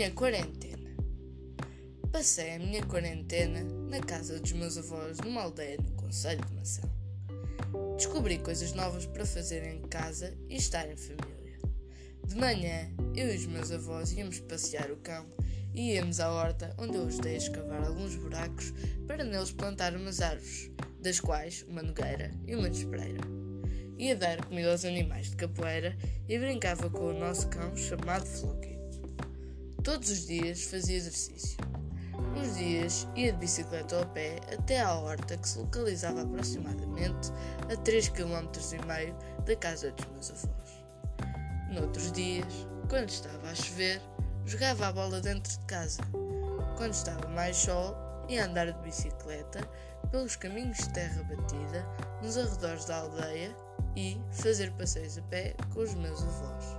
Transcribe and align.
minha 0.00 0.12
quarentena. 0.12 0.96
Passei 2.10 2.54
a 2.54 2.58
minha 2.58 2.82
quarentena 2.86 3.62
na 3.90 4.00
casa 4.00 4.40
dos 4.40 4.52
meus 4.52 4.78
avós 4.78 5.18
numa 5.18 5.42
aldeia 5.42 5.76
no 5.76 5.90
Conselho 5.90 6.42
de 6.46 6.54
Mação. 6.54 6.90
Descobri 7.98 8.38
coisas 8.38 8.72
novas 8.72 9.04
para 9.04 9.26
fazer 9.26 9.62
em 9.62 9.82
casa 9.82 10.34
e 10.48 10.56
estar 10.56 10.90
em 10.90 10.96
família. 10.96 11.58
De 12.26 12.34
manhã, 12.34 12.90
eu 13.14 13.30
e 13.30 13.36
os 13.36 13.44
meus 13.44 13.70
avós 13.70 14.12
íamos 14.12 14.40
passear 14.40 14.90
o 14.90 14.96
cão 14.96 15.26
e 15.74 15.92
íamos 15.92 16.18
à 16.18 16.32
horta 16.32 16.74
onde 16.78 16.96
eu 16.96 17.06
ajudei 17.06 17.34
a 17.34 17.36
escavar 17.36 17.86
alguns 17.86 18.16
buracos 18.16 18.72
para 19.06 19.22
neles 19.22 19.52
plantar 19.52 19.94
umas 19.94 20.22
árvores, 20.22 20.70
das 21.02 21.20
quais 21.20 21.62
uma 21.68 21.82
nogueira 21.82 22.30
e 22.46 22.56
uma 22.56 22.70
despereira. 22.70 23.20
Ia 23.98 24.16
dar 24.16 24.42
comida 24.46 24.72
aos 24.72 24.86
animais 24.86 25.28
de 25.28 25.36
capoeira 25.36 25.94
e 26.26 26.38
brincava 26.38 26.88
com 26.88 27.10
o 27.10 27.18
nosso 27.18 27.48
cão 27.48 27.76
chamado 27.76 28.24
Floki. 28.24 28.79
Todos 29.82 30.10
os 30.10 30.26
dias 30.26 30.64
fazia 30.64 30.98
exercício. 30.98 31.56
Uns 32.36 32.56
dias 32.56 33.08
ia 33.16 33.32
de 33.32 33.38
bicicleta 33.38 33.96
ao 33.96 34.06
pé 34.08 34.38
até 34.52 34.78
à 34.78 34.92
horta 34.94 35.38
que 35.38 35.48
se 35.48 35.58
localizava 35.58 36.20
aproximadamente 36.20 37.32
a 37.62 37.76
3,5 37.76 38.12
km 38.12 39.44
da 39.46 39.56
casa 39.56 39.90
dos 39.92 40.06
meus 40.06 40.30
avós. 40.30 40.84
Noutros 41.70 42.12
dias, 42.12 42.66
quando 42.90 43.08
estava 43.08 43.48
a 43.48 43.54
chover, 43.54 44.02
jogava 44.44 44.88
a 44.88 44.92
bola 44.92 45.18
dentro 45.18 45.50
de 45.50 45.64
casa. 45.64 46.02
Quando 46.76 46.92
estava 46.92 47.26
mais 47.28 47.56
sol, 47.56 47.96
ia 48.28 48.44
andar 48.44 48.70
de 48.70 48.78
bicicleta 48.82 49.66
pelos 50.10 50.36
caminhos 50.36 50.76
de 50.76 50.92
terra 50.92 51.22
batida 51.22 51.86
nos 52.22 52.36
arredores 52.36 52.84
da 52.84 52.98
aldeia 52.98 53.56
e 53.96 54.20
fazer 54.30 54.70
passeios 54.72 55.16
a 55.16 55.22
pé 55.22 55.54
com 55.72 55.80
os 55.80 55.94
meus 55.94 56.22
avós. 56.22 56.76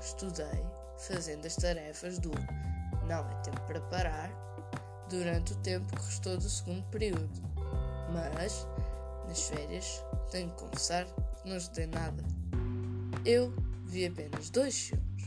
Estudei 0.00 0.83
fazendo 0.98 1.46
as 1.46 1.56
tarefas 1.56 2.18
do 2.18 2.30
não 3.06 3.28
é 3.28 3.34
tempo 3.42 3.60
para 3.66 3.80
parar 3.82 4.30
durante 5.08 5.52
o 5.52 5.56
tempo 5.56 5.86
que 5.94 6.04
restou 6.04 6.36
do 6.36 6.48
segundo 6.48 6.82
período, 6.90 7.30
mas 8.12 8.66
nas 9.28 9.48
férias 9.48 10.02
tenho 10.30 10.50
que 10.50 10.62
confessar 10.62 11.04
que 11.04 11.48
não 11.48 11.56
estudei 11.56 11.86
nada. 11.86 12.22
Eu 13.24 13.54
vi 13.86 14.06
apenas 14.06 14.50
dois 14.50 14.78
filmes: 14.78 15.24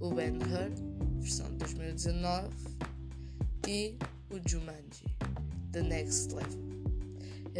o 0.00 0.10
Ben 0.10 0.36
Hur, 0.36 1.20
versão 1.20 1.50
de 1.50 1.58
2019, 1.58 2.48
e 3.68 3.96
o 4.30 4.48
Jumanji, 4.48 5.04
The 5.72 5.82
Next 5.82 6.34
Level. 6.34 6.72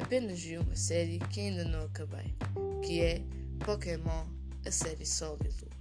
Apenas 0.00 0.40
vi 0.40 0.56
uma 0.56 0.74
série 0.74 1.18
que 1.18 1.40
ainda 1.40 1.64
não 1.64 1.84
acabei, 1.84 2.34
que 2.82 3.02
é 3.02 3.22
Pokémon, 3.64 4.26
a 4.66 4.70
série 4.70 5.04
Lua. 5.20 5.71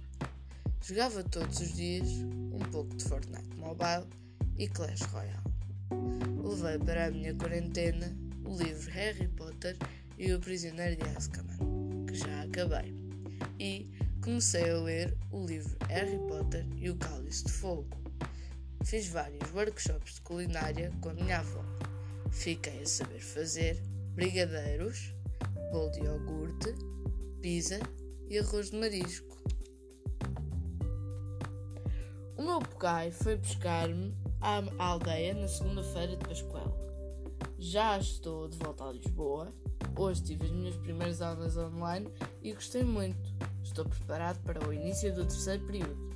Jogava 0.84 1.22
todos 1.22 1.60
os 1.60 1.74
dias 1.74 2.08
um 2.52 2.58
pouco 2.72 2.92
de 2.96 3.04
Fortnite 3.04 3.54
Mobile 3.54 4.04
e 4.58 4.66
Clash 4.66 5.02
Royale. 5.02 5.38
Levei 6.42 6.78
para 6.80 7.06
a 7.06 7.10
minha 7.12 7.32
quarentena 7.36 8.12
o 8.44 8.56
livro 8.56 8.90
Harry 8.90 9.28
Potter 9.28 9.76
e 10.18 10.32
o 10.32 10.40
Prisioneiro 10.40 10.96
de 10.96 11.08
Azkaban, 11.16 12.04
que 12.08 12.16
já 12.16 12.42
acabei, 12.42 12.92
e 13.60 13.88
comecei 14.24 14.70
a 14.70 14.80
ler 14.80 15.16
o 15.30 15.46
livro 15.46 15.76
Harry 15.88 16.18
Potter 16.26 16.66
e 16.76 16.90
o 16.90 16.96
Cálice 16.96 17.44
de 17.44 17.52
Fogo. 17.52 17.96
Fiz 18.84 19.06
vários 19.06 19.52
workshops 19.52 20.14
de 20.14 20.20
culinária 20.22 20.90
com 21.00 21.10
a 21.10 21.14
minha 21.14 21.38
avó. 21.38 21.64
Fiquei 22.32 22.82
a 22.82 22.86
saber 22.86 23.20
fazer 23.20 23.80
brigadeiros, 24.16 25.14
bolo 25.70 25.92
de 25.92 26.00
iogurte, 26.00 26.74
pizza 27.40 27.78
e 28.28 28.36
arroz 28.36 28.70
de 28.70 28.78
marisco. 28.78 29.41
O 32.42 32.44
meu 32.44 32.58
pai 32.58 33.12
foi 33.12 33.36
buscar-me 33.36 34.12
à 34.40 34.60
aldeia 34.84 35.32
na 35.32 35.46
segunda-feira 35.46 36.16
de 36.16 36.26
Pascoal. 36.26 36.76
Já 37.56 37.96
estou 37.96 38.48
de 38.48 38.58
volta 38.58 38.82
a 38.82 38.90
Lisboa. 38.90 39.54
Hoje 39.96 40.24
tive 40.24 40.46
as 40.46 40.50
minhas 40.50 40.76
primeiras 40.78 41.22
aulas 41.22 41.56
online 41.56 42.12
e 42.42 42.52
gostei 42.52 42.82
muito. 42.82 43.32
Estou 43.62 43.84
preparado 43.84 44.42
para 44.42 44.68
o 44.68 44.72
início 44.72 45.14
do 45.14 45.24
terceiro 45.24 45.64
período. 45.66 46.11